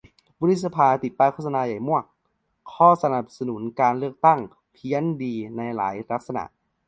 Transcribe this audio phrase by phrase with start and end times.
[0.39, 2.05] วุฒิสภา ติดป้ายโฆษณาใหญ่มวาก
[2.71, 4.39] "ขอสนับสนุนการเลือกตั้ง"
[4.73, 6.43] เพี้ยนดี ในหลายลักษณะ